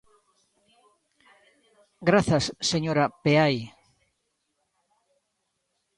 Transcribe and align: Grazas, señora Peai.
Grazas, 2.09 2.45
señora 2.71 3.05
Peai. 3.23 3.55